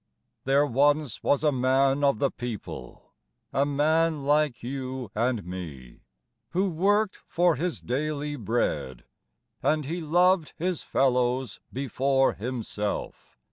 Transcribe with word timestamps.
There 0.45 0.65
once 0.65 1.21
was 1.21 1.43
a 1.43 1.51
man 1.51 2.03
of 2.03 2.17
the 2.17 2.31
people, 2.31 3.13
A 3.53 3.67
man 3.67 4.23
like 4.23 4.63
you 4.63 5.11
and 5.13 5.45
me, 5.45 5.99
Who 6.53 6.69
worked 6.69 7.17
for 7.27 7.55
his 7.55 7.79
daily 7.79 8.35
bread, 8.35 9.03
And 9.61 9.85
he 9.85 10.01
loved 10.01 10.53
his 10.57 10.81
fellows 10.81 11.59
before 11.71 12.33
himself. 12.33 13.37